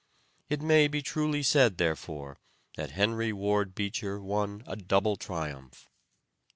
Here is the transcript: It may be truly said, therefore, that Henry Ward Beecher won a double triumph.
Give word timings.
It 0.49 0.63
may 0.63 0.87
be 0.87 1.03
truly 1.03 1.43
said, 1.43 1.77
therefore, 1.77 2.39
that 2.75 2.89
Henry 2.89 3.31
Ward 3.31 3.75
Beecher 3.75 4.19
won 4.19 4.63
a 4.65 4.75
double 4.75 5.15
triumph. 5.15 5.91